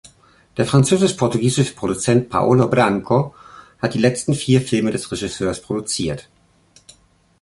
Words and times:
Der 0.57 0.65
französisch-portugiesische 0.65 1.75
Produzent 1.75 2.27
Paolo 2.31 2.67
Branco 2.67 3.35
hat 3.79 3.93
die 3.93 3.99
letzten 3.99 4.33
vier 4.33 4.59
Filme 4.63 4.89
des 4.89 5.11
Regisseurs 5.11 5.61
produziert. 5.61 6.27